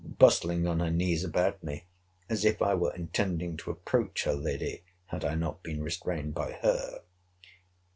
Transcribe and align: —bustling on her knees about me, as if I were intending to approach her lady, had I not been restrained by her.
—bustling 0.17 0.67
on 0.67 0.79
her 0.79 0.89
knees 0.89 1.23
about 1.23 1.63
me, 1.63 1.85
as 2.27 2.43
if 2.43 2.59
I 2.59 2.73
were 2.73 2.91
intending 2.95 3.55
to 3.57 3.69
approach 3.69 4.23
her 4.23 4.33
lady, 4.33 4.81
had 5.05 5.23
I 5.23 5.35
not 5.35 5.61
been 5.61 5.83
restrained 5.83 6.33
by 6.33 6.53
her. 6.53 7.01